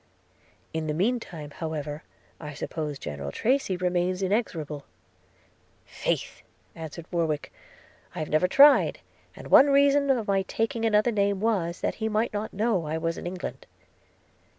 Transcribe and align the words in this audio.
'In 0.73 0.87
the 0.87 0.95
meantime, 0.95 1.51
however, 1.51 2.01
I 2.39 2.55
suppose 2.55 2.97
General 2.97 3.31
Tracy 3.31 3.77
remains 3.77 4.23
inexorable.' 4.23 4.83
'Faith!' 5.85 6.41
answered 6.73 7.05
Warwick, 7.11 7.53
'I 8.15 8.19
have 8.21 8.29
never 8.29 8.47
tried; 8.47 9.01
and 9.35 9.51
one 9.51 9.67
reason 9.69 10.09
of 10.09 10.27
my 10.27 10.41
taking 10.41 10.85
another 10.85 11.11
name, 11.11 11.39
was, 11.39 11.81
that 11.81 11.93
he 12.01 12.09
might 12.09 12.33
not 12.33 12.51
know 12.51 12.87
I 12.87 12.97
was 12.97 13.19
in 13.19 13.27
England.' 13.27 13.67